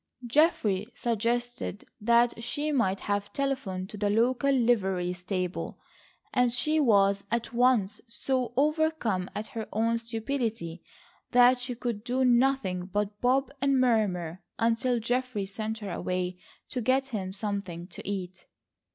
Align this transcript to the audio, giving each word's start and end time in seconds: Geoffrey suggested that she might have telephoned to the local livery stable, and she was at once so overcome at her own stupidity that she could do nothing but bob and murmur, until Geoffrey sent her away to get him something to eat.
Geoffrey 0.25 0.87
suggested 0.95 1.85
that 2.01 2.43
she 2.43 2.71
might 2.71 3.01
have 3.01 3.31
telephoned 3.33 3.87
to 3.87 3.97
the 3.97 4.09
local 4.09 4.49
livery 4.49 5.13
stable, 5.13 5.79
and 6.33 6.51
she 6.51 6.79
was 6.79 7.23
at 7.29 7.53
once 7.53 8.01
so 8.07 8.51
overcome 8.57 9.29
at 9.35 9.45
her 9.49 9.69
own 9.71 9.99
stupidity 9.99 10.81
that 11.29 11.59
she 11.59 11.75
could 11.75 12.03
do 12.03 12.25
nothing 12.25 12.87
but 12.87 13.21
bob 13.21 13.51
and 13.61 13.79
murmur, 13.79 14.41
until 14.57 14.99
Geoffrey 14.99 15.45
sent 15.45 15.77
her 15.77 15.91
away 15.91 16.39
to 16.69 16.81
get 16.81 17.09
him 17.09 17.31
something 17.31 17.85
to 17.85 18.01
eat. 18.03 18.47